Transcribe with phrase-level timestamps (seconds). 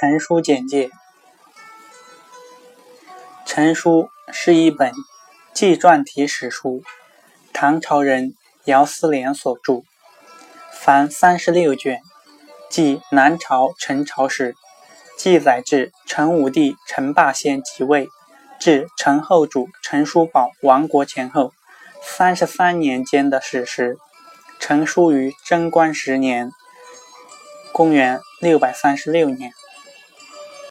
[0.00, 0.90] 陈书简介：
[3.44, 4.92] 陈书是一本
[5.52, 6.84] 纪传体史书，
[7.52, 8.34] 唐朝人
[8.66, 9.82] 姚思廉所著，
[10.72, 12.00] 凡三十六卷，
[12.70, 14.54] 即南朝陈朝史，
[15.16, 18.08] 记载至陈武帝陈霸先即位，
[18.60, 21.52] 至陈后主陈叔宝亡国前后
[22.04, 23.96] 三十三年间的史实。
[24.60, 26.52] 成书于贞观十年，
[27.72, 29.50] 公元六百三十六年。